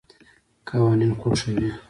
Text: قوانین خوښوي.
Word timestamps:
قوانین 0.67 1.11
خوښوي. 1.19 1.69